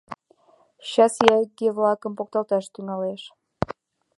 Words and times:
—Чечас 0.89 1.13
ияиге-влакым 1.25 2.13
поктылаш 2.17 2.65
тӱҥалеш. 2.73 3.21